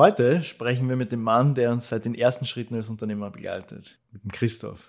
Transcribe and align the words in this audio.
Heute 0.00 0.42
sprechen 0.42 0.88
wir 0.88 0.96
mit 0.96 1.12
dem 1.12 1.22
Mann, 1.22 1.54
der 1.54 1.70
uns 1.70 1.90
seit 1.90 2.06
den 2.06 2.14
ersten 2.14 2.46
Schritten 2.46 2.74
als 2.74 2.88
Unternehmer 2.88 3.30
begleitet, 3.30 3.98
mit 4.12 4.24
dem 4.24 4.32
Christoph. 4.32 4.88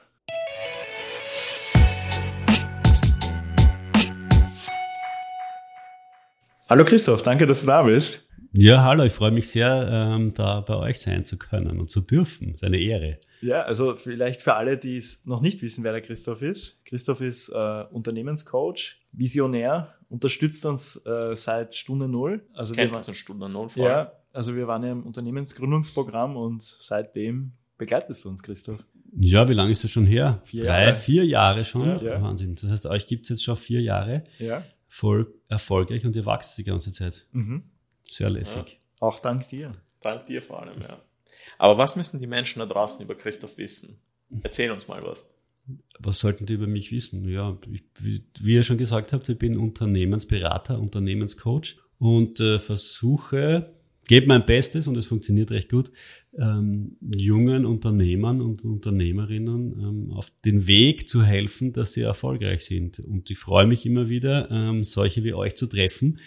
Hallo 6.69 6.85
Christoph, 6.85 7.23
danke, 7.23 7.45
dass 7.45 7.59
du 7.59 7.67
da 7.67 7.83
bist. 7.83 8.25
Ja, 8.53 8.83
hallo, 8.85 9.03
ich 9.03 9.11
freue 9.11 9.31
mich 9.31 9.49
sehr, 9.49 9.89
ähm, 9.91 10.33
da 10.33 10.61
bei 10.61 10.75
euch 10.75 11.01
sein 11.01 11.25
zu 11.25 11.37
können 11.37 11.81
und 11.81 11.89
zu 11.89 11.99
dürfen. 11.99 12.55
Seine 12.57 12.79
Ehre. 12.79 13.19
Ja, 13.41 13.63
also 13.63 13.97
vielleicht 13.97 14.41
für 14.41 14.53
alle, 14.53 14.77
die 14.77 14.95
es 14.95 15.25
noch 15.25 15.41
nicht 15.41 15.61
wissen, 15.61 15.83
wer 15.83 15.91
der 15.91 16.01
Christoph 16.01 16.41
ist. 16.41 16.79
Christoph 16.85 17.19
ist 17.19 17.49
äh, 17.49 17.83
Unternehmenscoach, 17.91 19.01
Visionär, 19.11 19.93
unterstützt 20.07 20.65
uns 20.65 20.95
äh, 21.05 21.35
seit 21.35 21.75
Stunde 21.75 22.07
Null. 22.07 22.45
Also 22.53 22.73
Kennt 22.73 22.91
wir 22.93 23.05
waren, 23.05 23.13
Stunde 23.13 23.49
Null 23.49 23.67
vor. 23.67 23.85
Ja, 23.85 24.11
also 24.33 24.55
wir 24.55 24.67
waren 24.67 24.83
ja 24.83 24.91
im 24.91 25.03
Unternehmensgründungsprogramm 25.03 26.37
und 26.37 26.61
seitdem 26.61 27.53
begleitest 27.77 28.25
du 28.25 28.29
uns, 28.29 28.43
Christoph. 28.43 28.83
Ja, 29.13 29.49
wie 29.49 29.53
lange 29.53 29.71
ist 29.71 29.83
das 29.83 29.91
schon 29.91 30.05
her? 30.05 30.41
Vier 30.45 30.63
Drei, 30.63 30.85
Jahre. 30.85 30.95
vier 30.95 31.25
Jahre 31.25 31.65
schon. 31.65 31.85
Ja, 31.85 32.01
ja. 32.01 32.21
Wahnsinn. 32.21 32.55
Das 32.55 32.69
heißt, 32.69 32.85
euch 32.85 33.05
gibt 33.05 33.23
es 33.23 33.29
jetzt 33.29 33.43
schon 33.43 33.57
vier 33.57 33.81
Jahre. 33.81 34.23
Ja. 34.39 34.63
Voll 34.87 35.33
erfolgreich 35.47 36.05
und 36.05 36.15
ihr 36.15 36.25
wachst 36.25 36.57
die 36.57 36.63
ganze 36.63 36.91
Zeit. 36.91 37.25
Mhm. 37.31 37.63
Sehr 38.09 38.29
lässig. 38.29 38.73
Ja. 38.73 39.07
Auch 39.07 39.19
dank 39.19 39.47
dir. 39.49 39.73
Dank 40.01 40.27
dir 40.27 40.41
vor 40.41 40.61
allem, 40.61 40.81
ja. 40.81 41.01
Aber 41.57 41.77
was 41.77 41.95
müssen 41.95 42.19
die 42.19 42.27
Menschen 42.27 42.59
da 42.59 42.65
draußen 42.65 43.01
über 43.01 43.15
Christoph 43.15 43.57
wissen? 43.57 43.99
Erzähl 44.43 44.71
uns 44.71 44.87
mal 44.87 45.03
was. 45.03 45.25
Was 45.99 46.19
sollten 46.19 46.45
die 46.45 46.53
über 46.53 46.67
mich 46.67 46.91
wissen? 46.91 47.27
Ja, 47.27 47.57
ich, 47.71 47.83
wie, 47.99 48.23
wie, 48.39 48.55
ihr 48.55 48.63
schon 48.63 48.77
gesagt 48.77 49.13
habt, 49.13 49.29
ich 49.29 49.37
bin 49.37 49.57
Unternehmensberater, 49.57 50.79
Unternehmenscoach 50.79 51.77
und 51.99 52.39
äh, 52.39 52.59
versuche, 52.59 53.73
gebe 54.11 54.27
mein 54.27 54.45
Bestes 54.45 54.89
und 54.89 54.97
es 54.97 55.05
funktioniert 55.05 55.51
recht 55.51 55.69
gut, 55.69 55.89
ähm, 56.37 56.97
jungen 57.15 57.65
Unternehmern 57.65 58.41
und 58.41 58.65
Unternehmerinnen 58.65 59.79
ähm, 59.79 60.11
auf 60.11 60.33
den 60.43 60.67
Weg 60.67 61.07
zu 61.07 61.23
helfen, 61.23 61.71
dass 61.71 61.93
sie 61.93 62.01
erfolgreich 62.01 62.65
sind. 62.65 62.99
Und 62.99 63.31
ich 63.31 63.37
freue 63.37 63.65
mich 63.65 63.85
immer 63.85 64.09
wieder, 64.09 64.51
ähm, 64.51 64.83
solche 64.83 65.23
wie 65.23 65.33
euch 65.33 65.55
zu 65.55 65.65
treffen, 65.65 66.19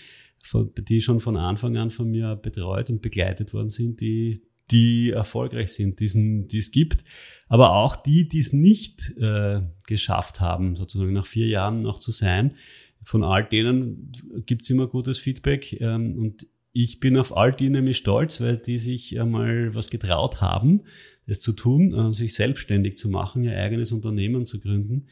von, 0.43 0.71
die 0.79 1.03
schon 1.03 1.21
von 1.21 1.37
Anfang 1.37 1.77
an 1.77 1.91
von 1.91 2.11
mir 2.11 2.37
betreut 2.37 2.89
und 2.89 3.03
begleitet 3.03 3.53
worden 3.53 3.69
sind, 3.69 4.01
die 4.01 4.41
die 4.71 5.11
erfolgreich 5.11 5.75
sind, 5.75 6.01
die 6.01 6.57
es 6.57 6.71
gibt, 6.71 7.05
aber 7.49 7.75
auch 7.77 7.97
die, 7.97 8.27
die 8.27 8.41
es 8.41 8.55
nicht 8.55 9.13
äh, 9.19 9.61
geschafft 9.87 10.41
haben, 10.41 10.75
sozusagen 10.75 11.13
nach 11.13 11.27
vier 11.27 11.49
Jahren 11.49 11.83
noch 11.83 11.99
zu 11.99 12.13
sein. 12.13 12.57
Von 13.03 13.23
all 13.23 13.45
denen 13.45 14.11
gibt's 14.47 14.71
immer 14.71 14.87
gutes 14.87 15.19
Feedback 15.19 15.79
ähm, 15.83 16.17
und 16.17 16.47
ich 16.75 17.01
bin 17.01 17.17
auf 17.17 17.35
all 17.35 17.53
die 17.53 17.71
nämlich 17.71 17.97
stolz, 17.97 18.41
weil 18.41 18.59
die 18.59 18.79
sich 18.79 19.19
einmal 19.19 19.75
was 19.75 19.89
getraut 19.89 20.41
haben, 20.41 20.83
das 21.27 21.41
zu 21.41 21.53
tun, 21.53 21.95
äh, 21.95 22.13
sich 22.13 22.35
selbstständig 22.35 22.99
zu 22.99 23.09
machen, 23.09 23.45
ihr 23.45 23.57
eigenes 23.57 23.93
Unternehmen 23.93 24.45
zu 24.45 24.61
gründen. 24.61 25.07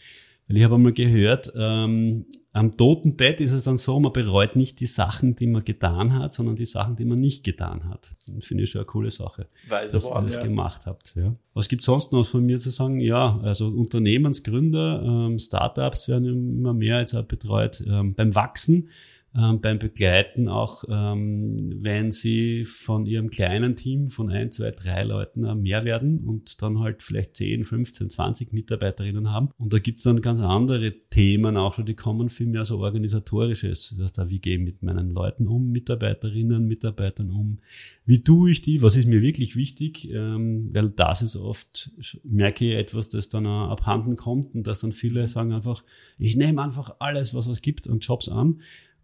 Weil 0.49 0.57
ich 0.57 0.65
habe 0.65 0.75
einmal 0.75 0.93
gehört, 0.93 1.53
ähm, 1.57 2.27
am 2.53 2.73
toten 2.73 3.17
Bett 3.17 3.41
ist 3.41 3.53
es 3.53 3.63
dann 3.63 3.79
so, 3.79 3.99
man 4.01 4.13
bereut 4.13 4.57
nicht 4.57 4.81
die 4.81 4.87
Sachen, 4.87 5.37
die 5.37 5.47
man 5.47 5.65
getan 5.65 6.19
hat, 6.19 6.35
sondern 6.35 6.57
die 6.57 6.65
Sachen, 6.65 6.97
die 6.97 7.05
man 7.05 7.21
nicht 7.21 7.45
getan 7.45 7.89
hat. 7.89 8.13
Das 8.27 8.45
finde 8.45 8.65
ich 8.65 8.71
schon 8.71 8.81
eine 8.81 8.87
coole 8.87 9.13
Sache, 9.13 9.47
Weise 9.69 9.93
dass 9.93 10.11
ihr 10.11 10.21
das 10.21 10.35
ja. 10.35 10.43
gemacht 10.43 10.85
habt. 10.85 11.15
Ja. 11.15 11.37
Was 11.55 11.69
gibt 11.69 11.85
sonst 11.85 12.13
noch 12.13 12.27
von 12.27 12.45
mir 12.45 12.59
zu 12.59 12.71
sagen? 12.71 12.99
Ja, 12.99 13.39
also 13.45 13.69
Unternehmensgründer, 13.69 15.03
ähm, 15.03 15.39
Startups 15.39 16.09
werden 16.09 16.59
immer 16.59 16.75
mehr 16.75 16.99
jetzt 16.99 17.15
auch 17.15 17.25
betreut 17.25 17.83
ähm, 17.87 18.15
beim 18.15 18.35
Wachsen 18.35 18.89
ähm, 19.35 19.61
beim 19.61 19.79
Begleiten, 19.79 20.49
auch 20.49 20.85
ähm, 20.89 21.79
wenn 21.83 22.13
sie 22.13 22.65
von 22.67 23.07
ihrem 23.07 23.31
kleinen 23.31 23.77
Team 23.77 24.11
von 24.11 24.31
ein, 24.31 24.51
zwei, 24.51 24.73
drei 24.73 25.05
Leuten 25.05 25.45
äh, 25.45 25.55
mehr 25.55 25.87
werden 25.87 26.25
und 26.27 26.61
dann 26.61 26.81
halt 26.81 27.03
vielleicht 27.03 27.37
10, 27.37 27.65
15, 27.65 28.11
20 28.11 28.53
Mitarbeiterinnen 28.53 29.31
haben. 29.31 29.49
Und 29.57 29.73
da 29.73 29.79
gibt's 29.79 30.03
dann 30.03 30.21
ganz 30.21 30.41
andere 30.41 30.93
Themen 31.09 31.57
auch 31.57 31.75
schon, 31.75 31.87
die 31.87 31.95
kommen 31.95 32.29
viel 32.29 32.47
mehr 32.47 32.67
so 32.67 32.81
organisatorisches. 32.81 33.95
Das 33.99 34.19
heißt, 34.19 34.31
wie 34.31 34.39
gehe 34.39 34.57
ich 34.57 34.63
mit 34.63 34.83
meinen 34.83 35.11
Leuten 35.11 35.47
um, 35.47 35.71
Mitarbeiterinnen, 35.71 36.67
Mitarbeitern 36.67 37.31
um, 37.31 37.59
wie 38.05 38.23
tue 38.23 38.51
ich 38.51 38.61
die, 38.61 38.83
was 38.83 38.97
ist 38.97 39.07
mir 39.07 39.23
wirklich 39.23 39.57
wichtig, 39.57 40.11
ähm, 40.11 40.71
weil 40.75 40.91
das 40.91 41.23
ist 41.23 41.37
oft, 41.37 41.91
merke 42.25 42.67
ich 42.67 42.77
etwas, 42.77 43.09
das 43.09 43.29
dann 43.29 43.47
auch 43.47 43.71
abhanden 43.71 44.17
kommt 44.17 44.55
und 44.55 44.67
dass 44.67 44.81
dann 44.81 44.93
viele 44.93 45.27
sagen 45.29 45.53
einfach, 45.53 45.85
ich 46.19 46.37
nehme 46.37 46.61
einfach 46.61 46.97
alles, 46.99 47.33
was 47.33 47.47
es 47.47 47.63
gibt 47.63 47.87
und 47.87 48.05
Jobs 48.05 48.29
an. 48.29 48.61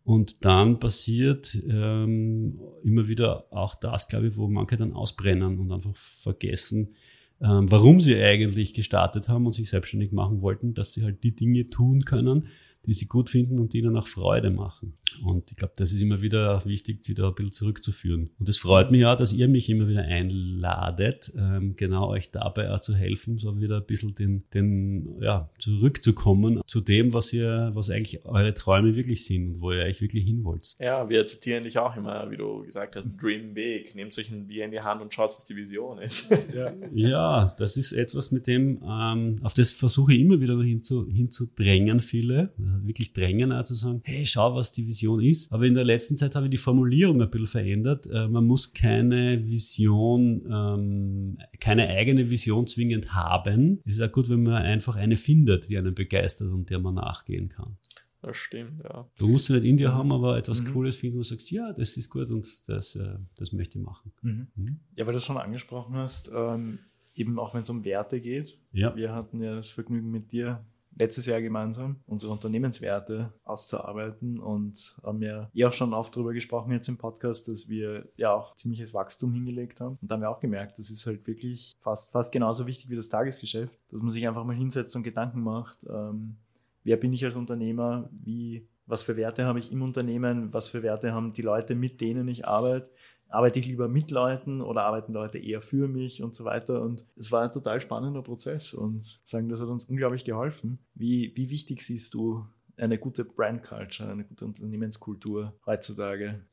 Und 0.08 0.46
dann 0.46 0.78
passiert 0.78 1.54
ähm, 1.68 2.58
immer 2.82 3.08
wieder 3.08 3.44
auch 3.52 3.74
das, 3.74 4.08
glaube 4.08 4.28
ich, 4.28 4.38
wo 4.38 4.48
manche 4.48 4.78
dann 4.78 4.94
ausbrennen 4.94 5.58
und 5.58 5.70
einfach 5.70 5.94
vergessen, 5.94 6.94
ähm, 7.42 7.70
warum 7.70 8.00
sie 8.00 8.16
eigentlich 8.16 8.72
gestartet 8.72 9.28
haben 9.28 9.44
und 9.44 9.52
sich 9.52 9.68
selbstständig 9.68 10.12
machen 10.12 10.40
wollten, 10.40 10.72
dass 10.72 10.94
sie 10.94 11.04
halt 11.04 11.22
die 11.24 11.36
Dinge 11.36 11.68
tun 11.68 12.06
können, 12.06 12.46
die 12.88 12.94
sie 12.94 13.06
gut 13.06 13.28
finden 13.28 13.58
und 13.60 13.74
die 13.74 13.78
ihnen 13.78 13.96
auch 13.96 14.06
Freude 14.06 14.50
machen. 14.50 14.94
Und 15.22 15.50
ich 15.50 15.58
glaube, 15.58 15.74
das 15.76 15.92
ist 15.92 16.00
immer 16.00 16.22
wieder 16.22 16.64
wichtig, 16.64 17.04
sie 17.04 17.12
da 17.12 17.28
ein 17.28 17.34
bisschen 17.34 17.52
zurückzuführen. 17.52 18.30
Und 18.38 18.48
es 18.48 18.56
freut 18.56 18.90
mich 18.90 19.04
auch, 19.04 19.16
dass 19.16 19.34
ihr 19.34 19.46
mich 19.46 19.68
immer 19.68 19.88
wieder 19.88 20.02
einladet, 20.02 21.30
ähm, 21.36 21.76
genau 21.76 22.08
euch 22.08 22.30
dabei 22.30 22.70
auch 22.70 22.80
zu 22.80 22.94
helfen, 22.94 23.38
so 23.38 23.60
wieder 23.60 23.76
ein 23.76 23.86
bisschen 23.86 24.14
den, 24.14 24.44
den, 24.54 25.20
ja, 25.20 25.50
zurückzukommen 25.58 26.62
zu 26.66 26.80
dem, 26.80 27.12
was 27.12 27.30
ihr, 27.34 27.72
was 27.74 27.90
eigentlich 27.90 28.24
eure 28.24 28.54
Träume 28.54 28.96
wirklich 28.96 29.24
sind 29.24 29.56
und 29.56 29.60
wo 29.60 29.72
ihr 29.72 29.82
euch 29.82 30.00
wirklich 30.00 30.24
hin 30.24 30.42
wollt. 30.44 30.74
Ja, 30.78 31.10
wir 31.10 31.26
zitieren 31.26 31.64
dich 31.64 31.78
auch 31.78 31.94
immer, 31.94 32.30
wie 32.30 32.38
du 32.38 32.62
gesagt 32.62 32.96
hast, 32.96 33.16
Dream 33.20 33.52
Big. 33.52 33.94
Nehmt 33.94 34.16
euch 34.18 34.30
ein 34.30 34.46
Bier 34.46 34.64
in 34.64 34.70
die 34.70 34.80
Hand 34.80 35.02
und 35.02 35.12
schaut, 35.12 35.36
was 35.36 35.44
die 35.44 35.56
Vision 35.56 35.98
ist. 35.98 36.30
Ja. 36.54 36.72
Ja, 36.94 37.54
das 37.58 37.76
ist 37.76 37.92
etwas, 37.92 38.30
mit 38.30 38.46
dem, 38.46 38.80
ähm, 38.82 39.36
auf 39.42 39.52
das 39.52 39.70
versuche 39.72 40.14
ich 40.14 40.20
immer 40.20 40.40
wieder 40.40 40.54
noch 40.54 40.64
hinzu, 40.64 41.06
hinzudrängen, 41.06 42.00
viele, 42.00 42.50
also 42.58 42.77
wirklich 42.86 43.12
drängen, 43.12 43.52
auch 43.52 43.64
zu 43.64 43.74
sagen, 43.74 44.00
hey, 44.04 44.24
schau, 44.26 44.54
was 44.54 44.72
die 44.72 44.86
Vision 44.86 45.20
ist. 45.22 45.52
Aber 45.52 45.64
in 45.64 45.74
der 45.74 45.84
letzten 45.84 46.16
Zeit 46.16 46.34
habe 46.34 46.46
ich 46.46 46.50
die 46.50 46.58
Formulierung 46.58 47.20
ein 47.22 47.30
bisschen 47.30 47.46
verändert. 47.46 48.06
Äh, 48.06 48.28
man 48.28 48.44
muss 48.46 48.72
keine 48.72 49.44
Vision, 49.46 50.46
ähm, 50.50 51.38
keine 51.60 51.88
eigene 51.88 52.30
Vision 52.30 52.66
zwingend 52.66 53.14
haben. 53.14 53.80
Es 53.84 53.96
ist 53.96 54.02
auch 54.02 54.12
gut, 54.12 54.28
wenn 54.28 54.42
man 54.42 54.54
einfach 54.62 54.96
eine 54.96 55.16
findet, 55.16 55.68
die 55.68 55.78
einen 55.78 55.94
begeistert 55.94 56.50
und 56.52 56.70
der 56.70 56.78
man 56.78 56.94
nachgehen 56.94 57.48
kann. 57.48 57.76
Das 58.20 58.36
stimmt, 58.36 58.82
ja. 58.82 59.08
Du 59.18 59.28
musst 59.28 59.46
sie 59.46 59.52
nicht 59.52 59.64
in 59.64 59.76
dir 59.76 59.94
haben, 59.94 60.10
aber 60.10 60.36
etwas 60.36 60.60
Mhm. 60.62 60.72
Cooles 60.72 60.96
finden, 60.96 61.18
wo 61.18 61.20
du 61.20 61.24
sagst, 61.24 61.50
ja, 61.52 61.72
das 61.72 61.96
ist 61.96 62.10
gut 62.10 62.30
und 62.30 62.46
das, 62.68 62.96
äh, 62.96 63.14
das 63.36 63.52
möchte 63.52 63.78
ich 63.78 63.84
machen. 63.84 64.12
Mhm. 64.22 64.48
Mhm. 64.56 64.80
Ja, 64.96 65.06
weil 65.06 65.12
du 65.12 65.18
es 65.18 65.24
schon 65.24 65.36
angesprochen 65.36 65.94
hast, 65.94 66.30
ähm, 66.34 66.80
eben 67.14 67.38
auch 67.38 67.54
wenn 67.54 67.62
es 67.62 67.70
um 67.70 67.84
Werte 67.84 68.20
geht. 68.20 68.58
Ja. 68.72 68.94
Wir 68.96 69.12
hatten 69.14 69.40
ja 69.40 69.54
das 69.54 69.70
Vergnügen 69.70 70.10
mit 70.10 70.32
dir 70.32 70.64
letztes 70.98 71.26
Jahr 71.26 71.40
gemeinsam 71.40 71.96
unsere 72.06 72.32
Unternehmenswerte 72.32 73.32
auszuarbeiten 73.44 74.40
und 74.40 74.96
haben 75.02 75.22
ja 75.22 75.50
eh 75.54 75.64
auch 75.64 75.72
schon 75.72 75.94
oft 75.94 76.14
darüber 76.14 76.32
gesprochen 76.32 76.72
jetzt 76.72 76.88
im 76.88 76.98
Podcast, 76.98 77.48
dass 77.48 77.68
wir 77.68 78.08
ja 78.16 78.32
auch 78.32 78.54
ziemliches 78.56 78.92
Wachstum 78.92 79.32
hingelegt 79.32 79.80
haben. 79.80 79.98
Und 80.02 80.10
da 80.10 80.14
haben 80.14 80.22
wir 80.22 80.30
auch 80.30 80.40
gemerkt, 80.40 80.78
das 80.78 80.90
ist 80.90 81.06
halt 81.06 81.26
wirklich 81.26 81.72
fast, 81.80 82.12
fast 82.12 82.32
genauso 82.32 82.66
wichtig 82.66 82.90
wie 82.90 82.96
das 82.96 83.08
Tagesgeschäft, 83.08 83.78
dass 83.90 84.02
man 84.02 84.10
sich 84.10 84.26
einfach 84.26 84.44
mal 84.44 84.56
hinsetzt 84.56 84.94
und 84.96 85.04
Gedanken 85.04 85.40
macht, 85.40 85.78
ähm, 85.88 86.36
wer 86.84 86.96
bin 86.96 87.12
ich 87.12 87.24
als 87.24 87.36
Unternehmer, 87.36 88.08
wie, 88.10 88.66
was 88.86 89.02
für 89.02 89.16
Werte 89.16 89.44
habe 89.44 89.58
ich 89.58 89.70
im 89.70 89.82
Unternehmen, 89.82 90.52
was 90.52 90.68
für 90.68 90.82
Werte 90.82 91.12
haben 91.12 91.32
die 91.32 91.42
Leute, 91.42 91.74
mit 91.74 92.00
denen 92.00 92.26
ich 92.28 92.46
arbeite 92.46 92.90
arbeite 93.28 93.60
ich 93.60 93.66
lieber 93.66 93.88
mit 93.88 94.10
Leuten 94.10 94.60
oder 94.60 94.82
arbeiten 94.82 95.12
Leute 95.12 95.38
eher 95.38 95.60
für 95.60 95.88
mich 95.88 96.22
und 96.22 96.34
so 96.34 96.44
weiter. 96.44 96.82
Und 96.82 97.04
es 97.16 97.30
war 97.30 97.42
ein 97.44 97.52
total 97.52 97.80
spannender 97.80 98.22
Prozess 98.22 98.72
und 98.72 99.20
sagen, 99.22 99.48
das 99.48 99.60
hat 99.60 99.68
uns 99.68 99.84
unglaublich 99.84 100.24
geholfen. 100.24 100.78
Wie, 100.94 101.32
wie 101.36 101.50
wichtig 101.50 101.82
siehst 101.82 102.14
du 102.14 102.44
eine 102.76 102.98
gute 102.98 103.24
Brand 103.24 103.62
Culture, 103.62 104.10
eine 104.10 104.24
gute 104.24 104.44
Unternehmenskultur 104.44 105.54
heutzutage? 105.66 106.44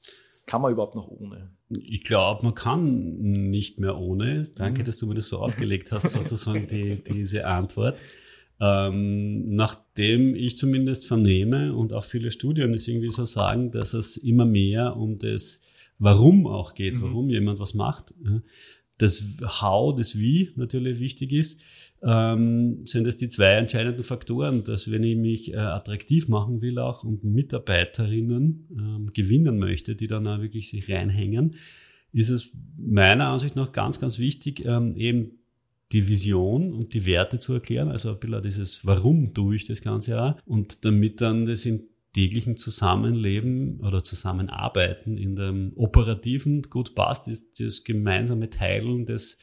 Kann 0.45 0.61
man 0.61 0.71
überhaupt 0.71 0.95
noch 0.95 1.07
ohne? 1.07 1.49
Ich 1.69 2.03
glaube, 2.03 2.43
man 2.43 2.53
kann 2.53 3.17
nicht 3.49 3.79
mehr 3.79 3.97
ohne. 3.97 4.43
Danke, 4.55 4.81
Mhm. 4.81 4.85
dass 4.85 4.97
du 4.97 5.07
mir 5.07 5.15
das 5.15 5.29
so 5.29 5.39
aufgelegt 5.39 5.91
hast, 5.91 6.09
sozusagen 6.11 6.67
die, 6.67 7.03
diese 7.03 7.47
Antwort. 7.47 7.99
Ähm, 8.59 9.43
nachdem 9.45 10.33
ich 10.35 10.55
zumindest 10.57 11.07
vernehme 11.07 11.75
und 11.75 11.93
auch 11.93 12.05
viele 12.05 12.31
Studien 12.31 12.73
es 12.73 12.87
irgendwie 12.87 13.09
so 13.09 13.25
sagen, 13.25 13.71
dass 13.71 13.93
es 13.93 14.17
immer 14.17 14.45
mehr 14.45 14.95
um 14.95 15.17
das 15.17 15.63
Warum 15.99 16.47
auch 16.47 16.73
geht, 16.73 16.95
Mhm. 16.95 17.01
warum 17.01 17.29
jemand 17.29 17.59
was 17.59 17.73
macht. 17.73 18.13
Das 18.97 19.23
How, 19.61 19.95
das 19.95 20.17
Wie 20.17 20.51
natürlich 20.55 20.99
wichtig 20.99 21.33
ist, 21.33 21.61
ähm, 22.01 22.85
sind 22.85 23.07
es 23.07 23.17
die 23.17 23.27
zwei 23.29 23.53
entscheidenden 23.53 24.03
Faktoren, 24.03 24.63
dass 24.63 24.89
wenn 24.91 25.03
ich 25.03 25.17
mich 25.17 25.53
äh, 25.53 25.57
attraktiv 25.57 26.27
machen 26.27 26.61
will 26.61 26.79
auch 26.79 27.03
und 27.03 27.23
Mitarbeiterinnen 27.23 28.67
ähm, 28.77 29.13
gewinnen 29.13 29.57
möchte, 29.57 29.95
die 29.95 30.07
dann 30.07 30.27
auch 30.27 30.41
wirklich 30.41 30.69
sich 30.69 30.89
reinhängen, 30.89 31.55
ist 32.13 32.29
es 32.29 32.51
meiner 32.77 33.27
Ansicht 33.27 33.55
nach 33.55 33.71
ganz, 33.71 33.99
ganz 33.99 34.19
wichtig, 34.19 34.63
ähm, 34.65 34.95
eben 34.95 35.31
die 35.91 36.07
Vision 36.07 36.73
und 36.73 36.93
die 36.93 37.05
Werte 37.05 37.39
zu 37.39 37.53
erklären, 37.53 37.89
also 37.89 38.11
ein 38.11 38.19
bisschen 38.19 38.41
dieses 38.43 38.85
Warum 38.85 39.33
tue 39.33 39.55
ich 39.57 39.65
das 39.65 39.81
Ganze 39.81 40.21
auch 40.21 40.35
und 40.45 40.83
damit 40.85 41.21
dann 41.21 41.45
das 41.45 41.65
in 41.65 41.83
täglichen 42.15 42.55
Zusammenleben 42.55 43.81
oder 43.81 44.01
Zusammenarbeiten 44.01 45.17
in 45.17 45.35
dem 45.35 45.73
operativen 45.75 46.63
gut 46.63 46.95
passt, 46.95 47.27
ist 47.27 47.59
das 47.59 47.83
gemeinsame 47.83 48.49
Teilen 48.49 49.05
des, 49.05 49.37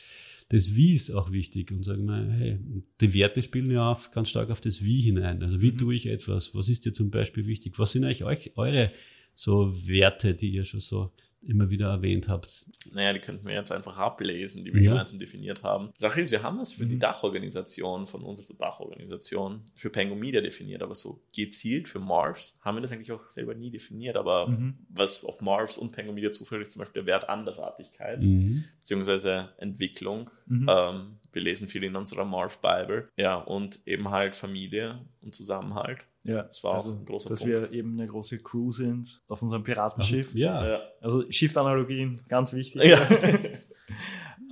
des 0.51 0.75
Wies 0.75 1.11
auch 1.11 1.33
wichtig 1.33 1.71
und 1.71 1.85
sagen 1.85 2.07
wir, 2.07 2.33
hey, 2.33 2.59
die 3.03 3.13
Werte 3.13 3.43
spielen 3.43 3.71
ja 3.71 3.93
auf, 3.93 4.11
ganz 4.11 4.31
stark 4.31 4.49
auf 4.49 4.63
das 4.63 4.83
Wie 4.83 5.03
hinein. 5.03 5.43
Also 5.43 5.61
wie 5.61 5.73
mhm. 5.73 5.79
tue 5.79 5.95
ich 5.95 6.07
etwas? 6.07 6.55
Was 6.55 6.71
ist 6.71 6.87
dir 6.87 6.95
zum 6.95 7.11
Beispiel 7.11 7.47
wichtig? 7.47 7.79
Was 7.79 7.93
sind 7.93 8.05
eigentlich 8.05 8.25
euch, 8.25 8.53
eure 8.57 8.91
so 9.35 9.75
Werte, 9.87 10.35
die 10.35 10.53
ihr 10.53 10.65
schon 10.65 10.81
so 10.81 11.13
immer 11.47 11.71
wieder 11.71 11.89
erwähnt 11.89 12.29
habt. 12.29 12.67
Naja, 12.93 13.13
die 13.13 13.21
könnten 13.21 13.47
wir 13.47 13.55
jetzt 13.55 13.73
einfach 13.73 13.99
ablesen, 13.99 14.65
die 14.65 14.73
wir 14.73 14.83
ja. 14.83 14.91
gemeinsam 14.91 15.19
definiert 15.19 15.63
haben. 15.63 15.91
Sache 15.97 16.21
ist, 16.21 16.31
wir 16.31 16.43
haben 16.43 16.59
das 16.59 16.75
für 16.75 16.87
die 16.87 16.97
mhm. 16.97 17.01
Dachorganisation 17.01 18.07
von 18.07 18.23
unserer 18.23 18.57
Dachorganisation 18.57 19.63
für 19.75 19.91
Pengo 19.91 20.15
Media 20.15 20.41
definiert, 20.41 20.83
aber 20.83 20.95
so 20.95 21.21
gezielt 21.35 21.89
für 21.89 21.99
Marvs 21.99 22.59
haben 22.63 22.77
wir 22.77 22.83
das 22.83 22.93
eigentlich 22.93 23.13
auch 23.13 23.29
selber 23.29 23.55
nie 23.55 23.71
definiert. 23.71 24.17
Aber 24.17 24.49
mhm. 24.49 24.79
was 24.89 25.25
auf 25.25 25.41
Marvs 25.41 25.79
und 25.79 25.93
Pengo 25.93 26.13
Media 26.13 26.31
zufällt, 26.31 26.63
ist 26.63 26.73
zum 26.73 26.81
Beispiel 26.81 27.03
der 27.03 27.07
Wert 27.07 27.29
Andersartigkeit, 27.29 28.23
mhm. 28.23 28.65
beziehungsweise 28.79 29.51
Entwicklung. 29.59 30.31
Mhm. 30.47 30.69
Ähm, 30.69 31.19
wir 31.33 31.43
lesen 31.43 31.69
viel 31.69 31.85
in 31.85 31.97
unserer 31.97 32.25
Marv 32.25 32.61
Bible. 32.61 33.09
Ja, 33.17 33.37
und 33.37 33.81
eben 33.87 34.11
halt 34.11 34.37
Familie 34.37 35.05
und 35.23 35.35
Zusammenhalt. 35.35 36.05
Ja, 36.25 36.43
das 36.45 36.63
war 36.63 36.75
also, 36.77 36.93
auch 36.93 36.99
ein 36.99 37.05
großer 37.05 37.29
dass 37.29 37.41
Punkt. 37.41 37.59
Dass 37.59 37.71
wir 37.71 37.79
eben 37.79 37.99
eine 37.99 38.07
große 38.07 38.39
Crew 38.39 38.71
sind 38.71 39.21
auf 39.29 39.43
unserem 39.43 39.65
Piratenschiff. 39.65 40.35
Ja. 40.35 40.67
ja. 40.67 40.81
Also 41.01 41.25
Schiffanalogien, 41.31 42.21
ganz 42.29 42.53
wichtig. 42.53 42.85
Ja. 42.85 43.01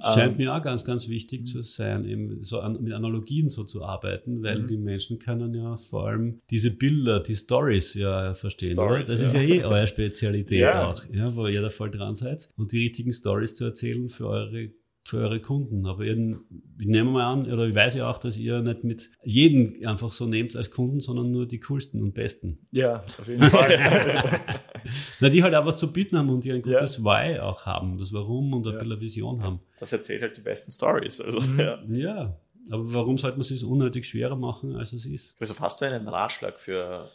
Scheint 0.03 0.33
ähm, 0.33 0.37
mir 0.39 0.55
auch 0.55 0.63
ganz, 0.63 0.85
ganz 0.85 1.09
wichtig 1.09 1.47
zu 1.47 1.63
sein, 1.63 2.07
eben 2.07 2.43
so 2.43 2.61
an, 2.61 2.79
mit 2.81 2.95
Analogien 2.95 3.51
so 3.51 3.65
zu 3.65 3.85
arbeiten, 3.85 4.43
weil 4.43 4.61
mhm. 4.61 4.67
die 4.67 4.79
Menschen 4.79 5.19
können 5.19 5.53
ja 5.53 5.77
vor 5.77 6.09
allem 6.09 6.41
diese 6.51 6.71
Bilder, 6.71 7.21
die 7.21 7.35
Stories 7.35 7.95
ja 7.95 8.33
verstehen. 8.35 8.73
Stories, 8.73 9.07
das 9.07 9.21
ja. 9.21 9.27
ist 9.27 9.35
ja 9.35 9.41
eh 9.41 9.63
eure 9.63 9.87
Spezialität 9.87 10.61
ja. 10.61 10.91
auch, 10.91 11.05
ja, 11.13 11.37
wo 11.37 11.47
ihr 11.47 11.61
da 11.61 11.69
voll 11.69 11.91
dran 11.91 12.15
seid. 12.15 12.49
Und 12.57 12.73
die 12.73 12.79
richtigen 12.79 13.13
Stories 13.13 13.55
zu 13.55 13.65
erzählen 13.65 14.09
für 14.09 14.27
eure 14.27 14.71
für 15.05 15.19
eure 15.19 15.41
Kunden. 15.41 15.87
Aber 15.87 16.05
ihr, 16.05 16.41
ich 16.79 16.87
nehme 16.87 17.11
mal 17.11 17.33
an, 17.33 17.51
oder 17.51 17.67
ich 17.67 17.75
weiß 17.75 17.97
ja 17.97 18.11
auch, 18.11 18.19
dass 18.19 18.37
ihr 18.37 18.61
nicht 18.61 18.85
mit 18.85 19.11
jedem 19.25 19.87
einfach 19.87 20.13
so 20.13 20.27
nehmt 20.27 20.55
als 20.57 20.71
Kunden, 20.71 21.01
sondern 21.01 21.31
nur 21.31 21.47
die 21.47 21.61
coolsten 21.61 22.03
und 22.03 22.13
besten. 22.13 22.59
Ja, 22.71 22.95
auf 23.19 23.27
jeden 23.27 23.45
Fall. 23.45 24.41
Na, 25.21 25.29
die 25.29 25.43
halt 25.43 25.55
auch 25.55 25.67
was 25.67 25.79
zu 25.79 25.93
bieten 25.93 26.17
haben 26.17 26.31
und 26.31 26.45
die 26.45 26.53
ein 26.53 26.63
gutes 26.63 26.99
ja. 26.99 27.05
Why 27.05 27.41
auch 27.41 27.67
haben, 27.67 27.99
das 27.99 28.13
Warum 28.13 28.53
und 28.53 28.67
ein 28.67 28.75
ja. 28.75 28.81
bisschen 28.81 29.01
Vision 29.01 29.43
haben. 29.43 29.61
Das 29.79 29.93
erzählt 29.93 30.23
halt 30.23 30.37
die 30.37 30.43
besten 30.43 30.71
Stories. 30.71 31.21
Also, 31.21 31.41
mhm. 31.41 31.59
ja. 31.61 31.83
ja. 31.89 32.41
Aber 32.71 32.93
warum 32.93 33.19
sollte 33.19 33.37
man 33.37 33.43
es 33.43 33.49
sich 33.49 33.65
unnötig 33.65 34.07
schwerer 34.07 34.37
machen, 34.37 34.77
als 34.77 34.93
es 34.93 35.07
ist? 35.07 35.35
Also 35.41 35.59
hast 35.59 35.81
du 35.81 35.87
einen 35.87 36.07
Ratschlag 36.07 36.61
für 36.61 37.11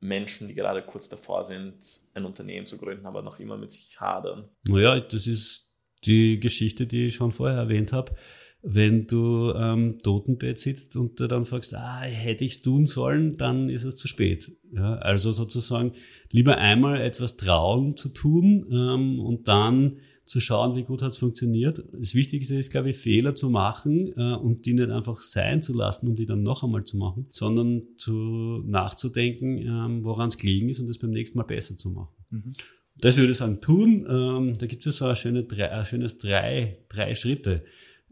Menschen, 0.00 0.48
die 0.48 0.54
gerade 0.54 0.82
kurz 0.82 1.08
davor 1.08 1.44
sind, 1.44 1.76
ein 2.14 2.24
Unternehmen 2.24 2.66
zu 2.66 2.78
gründen, 2.78 3.04
aber 3.06 3.22
noch 3.22 3.38
immer 3.40 3.56
mit 3.56 3.72
sich 3.72 4.00
hadern? 4.00 4.48
Naja, 4.66 5.00
das 5.00 5.26
ist 5.26 5.73
die 6.06 6.40
Geschichte, 6.40 6.86
die 6.86 7.06
ich 7.06 7.14
schon 7.14 7.32
vorher 7.32 7.58
erwähnt 7.58 7.92
habe, 7.92 8.12
wenn 8.66 9.06
du 9.06 9.52
am 9.52 9.78
ähm, 9.78 9.98
Totenbett 10.02 10.58
sitzt 10.58 10.96
und 10.96 11.20
du 11.20 11.26
dann 11.26 11.44
fragst, 11.44 11.74
ah, 11.74 12.00
hätte 12.00 12.44
ich 12.44 12.52
es 12.52 12.62
tun 12.62 12.86
sollen, 12.86 13.36
dann 13.36 13.68
ist 13.68 13.84
es 13.84 13.96
zu 13.96 14.08
spät. 14.08 14.52
Ja, 14.72 14.94
also 14.94 15.34
sozusagen 15.34 15.92
lieber 16.30 16.56
einmal 16.56 17.00
etwas 17.00 17.36
trauen 17.36 17.94
zu 17.96 18.08
tun 18.08 18.66
ähm, 18.72 19.20
und 19.20 19.48
dann 19.48 19.98
zu 20.24 20.40
schauen, 20.40 20.74
wie 20.76 20.84
gut 20.84 21.02
hat 21.02 21.10
es 21.10 21.18
funktioniert. 21.18 21.84
Das 21.92 22.14
Wichtigste 22.14 22.54
ist, 22.54 22.70
glaube 22.70 22.90
ich, 22.90 22.96
Fehler 22.96 23.34
zu 23.34 23.50
machen 23.50 24.14
äh, 24.16 24.34
und 24.34 24.64
die 24.64 24.72
nicht 24.72 24.88
einfach 24.88 25.20
sein 25.20 25.60
zu 25.60 25.74
lassen, 25.74 26.08
um 26.08 26.16
die 26.16 26.24
dann 26.24 26.42
noch 26.42 26.64
einmal 26.64 26.84
zu 26.84 26.96
machen, 26.96 27.26
sondern 27.30 27.82
zu 27.98 28.62
nachzudenken, 28.64 29.58
ähm, 29.58 30.04
woran 30.04 30.28
es 30.28 30.38
gelegen 30.38 30.70
ist 30.70 30.80
und 30.80 30.88
es 30.88 30.98
beim 30.98 31.10
nächsten 31.10 31.36
Mal 31.36 31.44
besser 31.44 31.76
zu 31.76 31.90
machen. 31.90 32.14
Mhm. 32.30 32.52
Das 32.96 33.16
würde 33.16 33.32
ich 33.32 33.38
sagen, 33.38 33.60
tun. 33.60 34.06
Ähm, 34.08 34.58
da 34.58 34.66
gibt 34.66 34.86
es 34.86 34.98
so 34.98 35.06
ein, 35.06 35.16
schöne, 35.16 35.46
ein 35.50 35.86
schönes 35.86 36.18
drei, 36.18 36.78
drei 36.88 37.14
Schritte. 37.14 37.64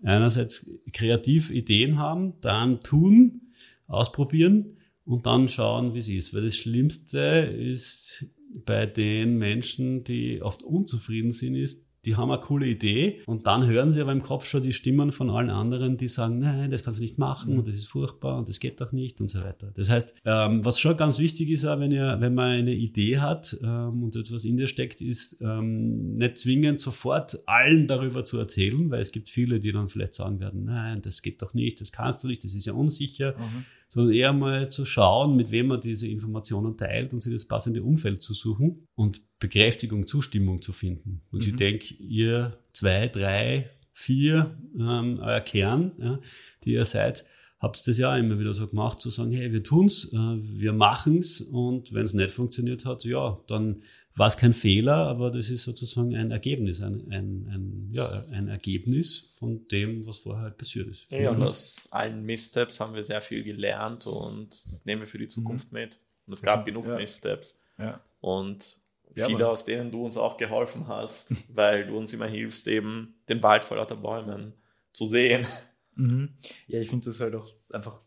Einerseits 0.02 0.69
kreativ 0.93 1.50
Ideen 1.50 1.99
haben, 1.99 2.40
dann 2.40 2.81
tun, 2.81 3.52
ausprobieren 3.87 4.79
und 5.05 5.26
dann 5.26 5.49
schauen, 5.49 5.94
wie 5.94 5.99
es 5.99 6.08
ist. 6.08 6.34
Weil 6.34 6.44
das 6.44 6.56
Schlimmste 6.56 7.20
ist 7.20 8.26
bei 8.64 8.87
den 8.87 9.38
Menschen, 9.38 10.05
die 10.05 10.43
oft 10.43 10.62
unzufrieden 10.62 11.32
sind, 11.32 11.55
ist, 11.55 11.87
die 12.05 12.17
haben 12.17 12.31
eine 12.31 12.41
coole 12.41 12.67
Idee 12.67 13.21
und 13.27 13.47
dann 13.47 13.67
hören 13.67 13.93
sie 13.93 14.01
aber 14.01 14.13
im 14.13 14.23
Kopf 14.23 14.47
schon 14.47 14.63
die 14.63 14.73
Stimmen 14.73 15.13
von 15.13 15.31
allen 15.31 15.51
anderen, 15.51 15.97
die 15.97 16.09
sagen, 16.09 16.41
nein, 16.41 16.71
das 16.71 16.83
kannst 16.83 16.99
du 16.99 17.03
nicht 17.03 17.19
machen 17.19 17.53
mhm. 17.53 17.61
und 17.61 17.69
das 17.69 17.77
ist 17.77 17.87
furchtbar 17.87 18.39
und 18.39 18.49
das 18.49 18.59
geht 18.59 18.81
doch 18.81 18.93
nicht 18.93 19.21
und 19.21 19.29
so 19.29 19.41
weiter. 19.41 19.71
Das 19.75 19.89
heißt, 19.89 20.15
ähm, 20.25 20.65
was 20.65 20.81
schon 20.81 20.97
ganz 20.97 21.19
wichtig 21.19 21.51
ist, 21.51 21.65
auch 21.65 21.79
wenn, 21.79 21.93
ihr, 21.93 22.17
wenn 22.21 22.35
man 22.35 22.51
eine 22.51 22.75
Idee 22.75 23.19
hat 23.19 23.57
ähm, 23.63 24.03
und 24.03 24.17
etwas 24.17 24.45
in 24.45 24.57
dir 24.57 24.67
steckt, 24.67 25.01
ist 25.01 25.41
ähm, 25.41 26.17
nicht 26.17 26.39
zwingend 26.39 26.81
sofort 26.81 27.39
allen 27.47 27.87
darüber 27.87 28.25
zu 28.25 28.39
erzählen, 28.39 28.91
weil 28.91 29.01
es 29.01 29.13
gibt 29.13 29.29
viele, 29.29 29.61
die 29.61 29.73
dann 29.73 29.89
vielleicht 29.89 30.15
sagen 30.15 30.41
werden, 30.41 30.65
nein, 30.65 31.03
das 31.03 31.23
geht 31.23 31.41
doch 31.41 31.55
nicht, 31.55 31.81
das 31.81 31.93
kannst 31.93 32.25
du 32.25 32.29
nicht, 32.29 32.43
das 32.43 32.55
ist 32.55 32.67
ja 32.67 32.73
unsicher. 32.73 33.35
Mhm 33.39 33.65
sondern 33.93 34.15
eher 34.15 34.33
mal 34.33 34.71
zu 34.71 34.87
schauen, 34.87 35.37
mit 35.37 35.50
wem 35.50 35.67
man 35.67 35.79
diese 35.79 36.09
Informationen 36.09 36.79
teilt 36.79 37.12
und 37.12 37.23
sich 37.23 37.31
das 37.31 37.44
passende 37.44 37.83
Umfeld 37.83 38.23
zu 38.23 38.33
suchen 38.33 38.87
und 38.94 39.21
Bekräftigung, 39.39 40.06
Zustimmung 40.06 40.62
zu 40.62 40.73
finden. 40.73 41.21
Und 41.31 41.43
mhm. 41.43 41.50
ich 41.50 41.56
denke, 41.56 41.94
ihr 41.97 42.59
zwei, 42.73 43.09
drei, 43.09 43.69
vier, 43.91 44.56
ähm, 44.79 45.19
euer 45.21 45.43
Kern, 45.43 45.93
ja, 45.99 46.19
die 46.65 46.73
ihr 46.73 46.87
seid, 46.87 47.27
habt 47.59 47.87
das 47.87 47.99
ja 47.99 48.17
immer 48.17 48.39
wieder 48.39 48.55
so 48.55 48.67
gemacht, 48.67 48.99
zu 48.99 49.11
sagen, 49.11 49.31
hey, 49.31 49.53
wir 49.53 49.62
tun's, 49.62 50.11
äh, 50.11 50.17
wir 50.17 50.73
machen's 50.73 51.43
und 51.43 51.93
wenn 51.93 52.05
es 52.05 52.15
nicht 52.15 52.31
funktioniert 52.31 52.87
hat, 52.87 53.05
ja, 53.05 53.41
dann 53.47 53.83
war 54.14 54.26
es 54.26 54.37
kein 54.37 54.53
Fehler, 54.53 54.97
aber 54.97 55.31
das 55.31 55.49
ist 55.49 55.64
sozusagen 55.64 56.14
ein 56.14 56.31
Ergebnis, 56.31 56.82
ein, 56.82 57.11
ein, 57.11 57.49
ein, 57.50 57.88
ja, 57.93 58.25
ein 58.31 58.49
Ergebnis 58.49 59.32
von 59.38 59.67
dem, 59.69 60.06
was 60.06 60.19
vorher 60.19 60.44
halt 60.44 60.59
passiert 60.59 60.88
ist. 60.88 61.11
Ja, 61.11 61.31
und 61.31 61.43
aus 61.43 61.88
allen 61.91 62.23
Missteps 62.23 62.79
haben 62.81 62.94
wir 62.94 63.05
sehr 63.05 63.23
viel 63.23 63.43
gelernt 63.43 64.06
und 64.06 64.67
nehmen 64.85 65.03
wir 65.03 65.06
für 65.06 65.19
die 65.19 65.29
Zukunft 65.29 65.73
mhm. 65.73 65.79
mit. 65.79 65.99
Und 66.26 66.35
es 66.35 66.43
gab 66.43 66.61
ja. 66.61 66.64
genug 66.64 66.87
ja. 66.87 66.97
Missteps. 66.97 67.59
Ja. 67.79 68.00
Und 68.20 68.79
viele, 69.14 69.41
ja, 69.41 69.49
aus 69.49 69.64
denen 69.64 69.91
du 69.91 70.05
uns 70.05 70.17
auch 70.17 70.37
geholfen 70.37 70.88
hast, 70.88 71.32
weil 71.49 71.87
du 71.87 71.97
uns 71.97 72.12
immer 72.12 72.26
hilfst, 72.26 72.69
eben 72.69 73.15
den 73.29 73.43
Wald 73.43 73.65
vor 73.65 73.79
lauter 73.79 73.97
Bäumen 73.97 74.53
zu 74.93 75.06
sehen. 75.06 75.47
Mhm. 75.94 76.35
Ja, 76.67 76.81
ich 76.81 76.91
finde 76.91 77.06
das 77.06 77.20
halt 77.20 77.35
auch 77.35 77.49
einfach 77.70 78.03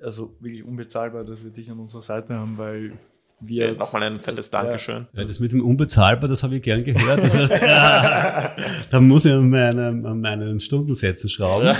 also 0.00 0.36
wirklich 0.40 0.64
unbezahlbar, 0.64 1.24
dass 1.24 1.44
wir 1.44 1.50
dich 1.50 1.70
an 1.70 1.78
unserer 1.78 2.02
Seite 2.02 2.34
haben, 2.34 2.58
weil 2.58 2.98
wir. 3.40 3.72
Ja, 3.72 3.74
Nochmal 3.74 4.02
ein 4.04 4.20
fettes 4.20 4.50
Dankeschön. 4.50 5.06
Ja, 5.12 5.24
das 5.24 5.40
mit 5.40 5.52
dem 5.52 5.64
unbezahlbar, 5.64 6.28
das 6.28 6.42
habe 6.42 6.56
ich 6.56 6.62
gern 6.62 6.84
gehört. 6.84 7.22
Das 7.22 7.36
heißt, 7.36 7.62
ja, 7.62 8.56
da 8.90 9.00
muss 9.00 9.24
ich 9.24 9.32
an 9.32 9.50
meinen, 9.50 10.04
an 10.06 10.20
meinen 10.20 10.60
Stundensätzen 10.60 11.30
schrauben. 11.30 11.68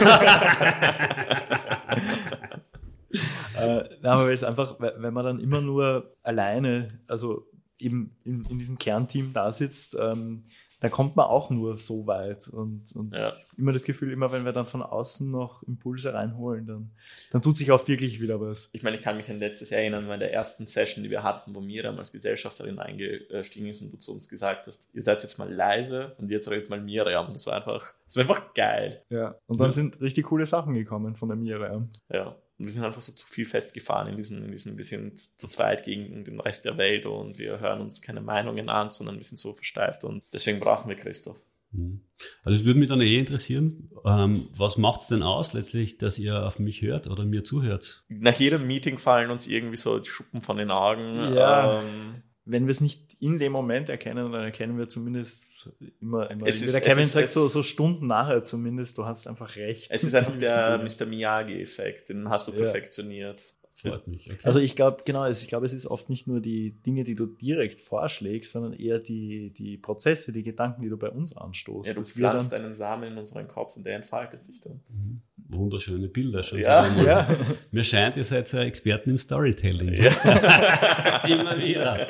äh, 3.57 3.85
aber 4.03 4.27
weil 4.27 4.35
es 4.35 4.45
einfach, 4.45 4.77
wenn 4.79 5.13
man 5.15 5.25
dann 5.25 5.41
immer 5.41 5.61
nur 5.61 6.15
alleine, 6.23 6.89
also 7.07 7.47
eben 7.79 8.17
in, 8.25 8.45
in 8.45 8.59
diesem 8.59 8.79
Kernteam 8.79 9.33
da 9.33 9.53
sitzt, 9.53 9.97
ähm, 10.01 10.45
da 10.81 10.89
kommt 10.89 11.17
man 11.17 11.27
auch 11.27 11.51
nur 11.51 11.77
so 11.77 12.07
weit. 12.07 12.49
Und, 12.49 12.93
und 12.95 13.13
ja. 13.13 13.33
immer 13.57 13.73
das 13.73 13.85
Gefühl, 13.85 14.13
immer 14.13 14.31
wenn 14.31 14.45
wir 14.45 14.53
dann 14.53 14.67
von 14.67 14.83
außen 14.83 15.29
noch 15.29 15.63
Impulse 15.65 16.15
reinholen, 16.15 16.67
dann, 16.67 16.91
dann 17.33 17.43
tut 17.43 17.57
sich 17.57 17.71
auch 17.73 17.87
wirklich 17.89 18.21
wieder 18.21 18.41
was. 18.41 18.69
Ich 18.73 18.83
meine, 18.83 18.97
ich 18.97 19.03
kann 19.03 19.17
mich 19.17 19.29
an 19.29 19.39
letztes 19.39 19.71
Jahr 19.71 19.81
erinnern, 19.81 20.07
bei 20.07 20.17
der 20.17 20.33
ersten 20.33 20.67
Session, 20.67 21.03
die 21.03 21.11
wir 21.11 21.25
hatten, 21.25 21.55
wo 21.55 21.61
Miriam 21.61 21.99
als 21.99 22.13
Gesellschafterin 22.13 22.79
eingestiegen 22.79 23.67
ist 23.67 23.83
und 23.83 23.93
du 23.93 23.99
zu 23.99 24.13
uns 24.13 24.29
gesagt 24.29 24.67
hast, 24.67 24.87
ihr 24.93 25.03
seid 25.03 25.23
jetzt 25.23 25.39
mal 25.39 25.53
leise 25.53 26.15
und 26.19 26.31
jetzt 26.31 26.49
redet 26.49 26.71
mal 26.71 26.81
Miriam. 26.81 27.27
Und 27.27 27.35
das 27.35 27.47
war 27.47 27.57
einfach, 27.57 27.95
das 28.07 28.17
war 28.17 28.23
einfach 28.23 28.55
geil. 28.55 29.03
Ja, 29.11 29.35
und 29.47 29.59
dann 29.59 29.69
ja. 29.69 29.73
sind 29.73 30.01
richtig 30.01 30.27
coole 30.27 30.47
Sachen 30.47 30.75
gekommen 30.75 31.17
von 31.17 31.29
der 31.29 31.37
Miriam. 31.37 31.91
Ja. 32.13 32.37
Und 32.59 32.67
wir 32.67 32.73
sind 32.73 32.85
einfach 32.85 33.01
so 33.01 33.13
zu 33.13 33.27
viel 33.27 33.47
festgefahren 33.47 34.09
in 34.09 34.17
diesem, 34.17 34.45
in 34.45 34.51
diesem, 34.51 34.77
wir 34.77 34.85
sind 34.85 35.19
zu 35.19 35.47
zweit 35.47 35.85
gegen 35.85 36.25
den 36.25 36.41
Rest 36.41 36.65
der 36.65 36.77
Welt 36.77 37.07
und 37.07 37.39
wir 37.39 37.61
hören 37.61 37.81
uns 37.81 38.03
keine 38.03 38.21
Meinungen 38.21 38.69
an, 38.69 38.91
sondern 38.91 39.17
wir 39.17 39.25
sind 39.25 39.39
so 39.39 39.53
versteift 39.53 40.05
und 40.05 40.23
deswegen 40.33 40.59
brauchen 40.59 40.89
wir 40.89 40.97
Christoph. 40.97 41.41
Mhm. 41.71 42.01
Also 42.43 42.59
es 42.59 42.65
würde 42.65 42.81
mich 42.81 42.89
dann 42.89 43.01
eh 43.01 43.19
interessieren, 43.19 43.91
ähm, 44.05 44.49
was 44.57 44.77
macht 44.77 45.03
es 45.03 45.07
denn 45.07 45.23
aus 45.23 45.53
letztlich, 45.53 45.99
dass 45.99 46.19
ihr 46.19 46.47
auf 46.47 46.59
mich 46.59 46.83
hört 46.83 47.07
oder 47.07 47.25
mir 47.25 47.45
zuhört? 47.45 48.05
Nach 48.09 48.35
jedem 48.35 48.67
Meeting 48.67 48.99
fallen 48.99 49.31
uns 49.31 49.47
irgendwie 49.47 49.77
so 49.77 49.99
die 49.99 50.09
Schuppen 50.09 50.41
von 50.41 50.57
den 50.57 50.71
Augen. 50.71 51.15
Ja. 51.35 51.83
Ähm, 51.83 52.23
wenn 52.49 52.67
wir 52.67 52.73
es 52.73 52.81
nicht 52.81 53.17
in 53.21 53.39
dem 53.39 53.53
Moment 53.53 53.91
erkennen, 53.91 54.33
dann 54.33 54.43
erkennen 54.43 54.79
wir 54.79 54.89
zumindest 54.89 55.69
immer 56.01 56.29
einmal. 56.29 56.49
Es 56.49 56.63
ist, 56.63 56.73
der 56.73 56.81
Kevin 56.81 57.05
ist, 57.05 57.13
sagt 57.13 57.29
so, 57.29 57.47
so 57.47 57.63
Stunden 57.63 58.07
nachher 58.07 58.43
zumindest, 58.43 58.97
du 58.97 59.05
hast 59.05 59.27
einfach 59.27 59.57
recht. 59.57 59.89
Es 59.91 60.03
ist 60.03 60.15
einfach 60.15 60.35
der 60.41 60.79
Mr. 60.79 61.05
Miyagi-Effekt, 61.07 62.09
den 62.09 62.29
hast 62.31 62.49
du 62.49 62.53
ja. 62.53 62.59
perfektioniert. 62.59 63.43
Freut 63.81 64.09
mich. 64.09 64.27
Okay. 64.27 64.41
Also 64.43 64.59
ich 64.59 64.75
glaube, 64.75 65.03
genau, 65.05 65.29
ich 65.29 65.47
glaube, 65.47 65.67
es 65.67 65.73
ist 65.73 65.87
oft 65.87 66.09
nicht 66.11 66.27
nur 66.27 66.41
die 66.41 66.73
Dinge, 66.83 67.05
die 67.05 67.15
du 67.15 67.27
direkt 67.27 67.79
vorschlägst, 67.79 68.51
sondern 68.53 68.73
eher 68.73 68.99
die, 68.99 69.53
die 69.53 69.77
Prozesse, 69.77 70.33
die 70.33 70.43
Gedanken, 70.43 70.83
die 70.83 70.89
du 70.89 70.97
bei 70.97 71.11
uns 71.11 71.37
anstoßt. 71.37 71.89
Ja, 71.89 71.95
du 71.95 72.03
pflanzt 72.05 72.53
einen 72.53 72.75
Samen 72.75 73.13
in 73.13 73.19
unseren 73.19 73.47
Kopf 73.47 73.77
und 73.77 73.85
der 73.85 73.95
entfaltet 73.97 74.43
sich 74.43 74.61
dann. 74.61 74.81
Mhm. 74.89 75.23
wunderschöne 75.49 76.09
Bilder 76.09 76.43
schon. 76.43 76.59
Ja, 76.59 76.87
ja. 77.05 77.29
Mir 77.71 77.85
scheint, 77.85 78.17
ihr 78.17 78.25
seid 78.25 78.53
ja 78.53 78.63
Experten 78.63 79.11
im 79.11 79.19
Storytelling. 79.19 79.95
Ja. 79.95 81.23
Immer 81.27 81.59
wieder. 81.59 82.09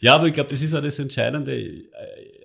Ja, 0.00 0.16
aber 0.16 0.26
ich 0.26 0.32
glaube, 0.32 0.50
das 0.50 0.62
ist 0.62 0.74
auch 0.74 0.82
das 0.82 0.98
Entscheidende. 0.98 1.54
Äh, 1.54 1.90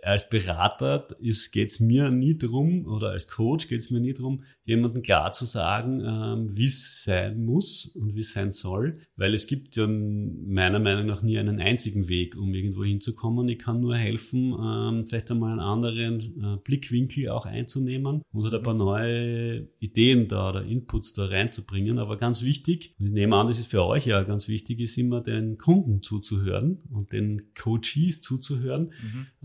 Als 0.03 0.29
Berater 0.29 1.07
geht 1.19 1.71
es 1.71 1.79
mir 1.79 2.09
nie 2.11 2.37
drum, 2.37 2.85
oder 2.85 3.09
als 3.09 3.27
Coach 3.27 3.67
geht 3.67 3.79
es 3.81 3.89
mir 3.89 3.99
nie 3.99 4.13
drum, 4.13 4.43
jemandem 4.67 5.01
klar 5.01 5.31
zu 5.31 5.45
sagen, 5.45 6.01
ähm, 6.05 6.57
wie 6.57 6.65
es 6.65 7.03
sein 7.03 7.45
muss 7.45 7.85
und 7.85 8.15
wie 8.15 8.19
es 8.19 8.33
sein 8.33 8.51
soll, 8.51 8.99
weil 9.15 9.33
es 9.33 9.47
gibt 9.47 9.77
ja 9.77 9.87
meiner 9.87 10.79
Meinung 10.79 11.05
nach 11.05 11.21
nie 11.21 11.39
einen 11.39 11.61
einzigen 11.61 12.09
Weg, 12.09 12.35
um 12.35 12.53
irgendwo 12.53 12.83
hinzukommen. 12.83 13.47
Ich 13.47 13.59
kann 13.59 13.79
nur 13.79 13.95
helfen, 13.95 14.53
ähm, 14.61 15.07
vielleicht 15.07 15.31
einmal 15.31 15.51
einen 15.51 15.61
anderen 15.61 16.19
äh, 16.19 16.57
Blickwinkel 16.61 17.29
auch 17.29 17.45
einzunehmen 17.45 18.21
und 18.33 18.43
halt 18.43 18.55
ein 18.55 18.63
paar 18.63 18.73
neue 18.73 19.69
Ideen 19.79 20.27
da 20.27 20.49
oder 20.49 20.65
Inputs 20.65 21.13
da 21.13 21.25
reinzubringen. 21.25 21.97
Aber 21.97 22.17
ganz 22.17 22.43
wichtig, 22.43 22.93
und 22.99 23.07
ich 23.07 23.13
nehme 23.13 23.37
an, 23.37 23.47
das 23.47 23.59
ist 23.59 23.71
für 23.71 23.85
euch 23.85 24.05
ja 24.05 24.21
ganz 24.23 24.49
wichtig, 24.49 24.81
ist 24.81 24.97
immer 24.97 25.21
den 25.21 25.57
Kunden 25.57 26.03
zuzuhören 26.03 26.79
und 26.91 27.13
den 27.13 27.53
Coaches 27.53 28.19
zuzuhören 28.19 28.91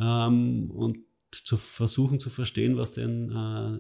ähm, 0.00 0.68
und 0.72 0.98
zu 1.32 1.56
versuchen 1.56 2.20
zu 2.20 2.30
verstehen, 2.30 2.76
was 2.76 2.92
denn 2.92 3.30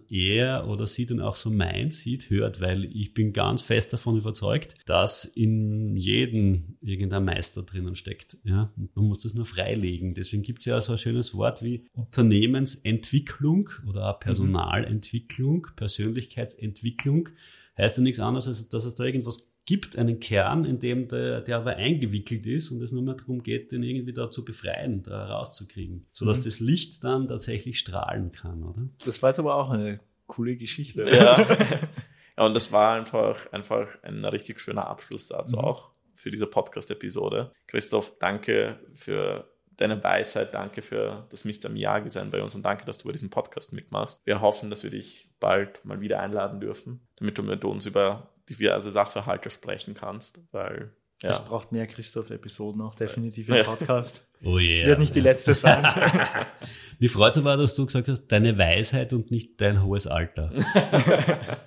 äh, 0.08 0.32
er 0.32 0.68
oder 0.68 0.86
sie 0.86 1.06
denn 1.06 1.20
auch 1.20 1.36
so 1.36 1.50
meint, 1.50 1.94
sieht, 1.94 2.30
hört, 2.30 2.60
weil 2.60 2.84
ich 2.84 3.12
bin 3.12 3.32
ganz 3.32 3.62
fest 3.62 3.92
davon 3.92 4.16
überzeugt, 4.16 4.74
dass 4.86 5.24
in 5.24 5.96
jedem 5.96 6.76
irgendein 6.80 7.24
Meister 7.24 7.62
drinnen 7.62 7.94
steckt. 7.94 8.38
Ja? 8.44 8.72
Und 8.76 8.96
man 8.96 9.06
muss 9.06 9.20
das 9.20 9.34
nur 9.34 9.44
freilegen. 9.44 10.14
Deswegen 10.14 10.42
gibt 10.42 10.60
es 10.60 10.64
ja 10.64 10.80
so 10.80 10.92
ein 10.92 10.98
schönes 10.98 11.34
Wort 11.34 11.62
wie 11.62 11.84
Unternehmensentwicklung 11.92 13.68
oder 13.86 14.14
Personalentwicklung, 14.14 15.68
Persönlichkeitsentwicklung. 15.76 17.28
Heißt 17.76 17.98
ja 17.98 18.02
nichts 18.02 18.20
anderes, 18.20 18.48
als 18.48 18.68
dass 18.68 18.84
es 18.84 18.94
da 18.94 19.04
irgendwas 19.04 19.51
gibt, 19.64 19.96
einen 19.96 20.18
Kern, 20.20 20.64
in 20.64 20.78
dem 20.80 21.08
der, 21.08 21.40
der 21.40 21.56
aber 21.58 21.76
eingewickelt 21.76 22.46
ist 22.46 22.70
und 22.70 22.82
es 22.82 22.90
nur 22.92 23.02
mehr 23.02 23.14
darum 23.14 23.42
geht, 23.42 23.70
den 23.72 23.82
irgendwie 23.82 24.12
da 24.12 24.30
zu 24.30 24.44
befreien, 24.44 25.02
da 25.02 25.26
rauszukriegen, 25.26 26.06
sodass 26.12 26.40
Mhm. 26.40 26.44
das 26.44 26.60
Licht 26.60 27.04
dann 27.04 27.28
tatsächlich 27.28 27.78
strahlen 27.78 28.32
kann, 28.32 28.62
oder? 28.64 28.82
Das 29.04 29.22
war 29.22 29.30
jetzt 29.30 29.38
aber 29.38 29.54
auch 29.54 29.70
eine 29.70 30.00
coole 30.26 30.56
Geschichte. 30.56 31.04
Ja. 31.08 31.36
ja, 32.36 32.44
und 32.44 32.54
das 32.56 32.72
war 32.72 32.96
einfach, 32.96 33.52
einfach 33.52 33.86
ein 34.02 34.24
richtig 34.24 34.60
schöner 34.60 34.86
Abschluss 34.88 35.28
dazu 35.28 35.56
Mhm. 35.56 35.62
auch 35.64 35.90
für 36.14 36.30
diese 36.30 36.46
Podcast-Episode. 36.46 37.52
Christoph, 37.66 38.18
danke 38.18 38.80
für 38.92 39.48
deine 39.76 40.02
Weisheit, 40.04 40.54
danke 40.54 40.82
für 40.82 41.26
das 41.30 41.44
Mr. 41.44 41.68
Miyagi 41.68 42.10
sein 42.10 42.30
bei 42.30 42.42
uns 42.42 42.54
und 42.54 42.62
danke, 42.62 42.84
dass 42.84 42.98
du 42.98 43.06
bei 43.06 43.12
diesem 43.12 43.30
Podcast 43.30 43.72
mitmachst. 43.72 44.20
Wir 44.26 44.40
hoffen, 44.40 44.70
dass 44.70 44.82
wir 44.82 44.90
dich 44.90 45.28
bald 45.40 45.84
mal 45.84 46.00
wieder 46.00 46.20
einladen 46.20 46.60
dürfen, 46.60 47.00
damit 47.16 47.38
du 47.38 47.42
mit 47.42 47.64
uns 47.64 47.86
über 47.86 48.28
diverse 48.48 48.90
Sachverhalte 48.90 49.50
sprechen 49.50 49.94
kannst, 49.94 50.38
weil 50.52 50.92
ja. 51.22 51.30
Es 51.30 51.38
braucht 51.44 51.70
mehr 51.70 51.86
Christoph-Episoden 51.86 52.82
auch 52.82 52.96
definitiv 52.96 53.48
im 53.48 53.64
Podcast. 53.64 54.26
Oh 54.44 54.58
Es 54.58 54.80
yeah. 54.80 54.88
wird 54.88 54.98
nicht 54.98 55.14
die 55.14 55.20
letzte 55.20 55.54
sein. 55.54 55.86
Mich 56.98 57.12
freut 57.12 57.38
aber, 57.38 57.56
dass 57.56 57.76
du 57.76 57.86
gesagt 57.86 58.08
hast, 58.08 58.26
deine 58.26 58.58
Weisheit 58.58 59.12
und 59.12 59.30
nicht 59.30 59.60
dein 59.60 59.84
hohes 59.84 60.08
Alter. 60.08 60.50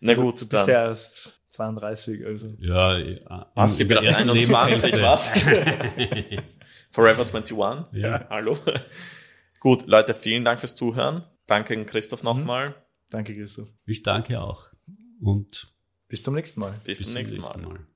Na 0.00 0.12
Du 0.14 0.20
gut, 0.22 0.34
bist 0.36 0.52
dann. 0.52 0.68
ja 0.68 0.84
erst 0.88 1.40
32, 1.50 2.26
also. 2.26 2.54
Ja, 2.58 2.98
äh, 2.98 3.18
Was? 3.54 3.80
Ich 3.80 3.88
bin 3.88 3.96
ersten 3.96 4.28
21, 4.28 4.92
Lebenshälfte. 4.92 5.02
was? 5.02 5.30
Forever 6.90 7.22
21? 7.22 7.56
Ja. 7.92 8.26
Hallo? 8.28 8.58
Gut, 9.60 9.86
Leute, 9.86 10.12
vielen 10.14 10.44
Dank 10.44 10.60
fürs 10.60 10.74
Zuhören. 10.74 11.24
Danke 11.46 11.72
an 11.74 11.86
Christoph 11.86 12.22
nochmal. 12.22 12.74
Danke, 13.10 13.34
Christoph. 13.34 13.68
Ich 13.86 14.02
danke 14.02 14.40
auch. 14.40 14.70
Und 15.20 15.74
Bis 16.08 16.22
zum 16.22 16.34
nächsten 16.34 16.60
Mal. 16.60 16.80
Bis, 16.84 16.98
bis 16.98 17.08
zum 17.08 17.14
nächsten 17.14 17.40
Mal. 17.40 17.58
Mal. 17.58 17.86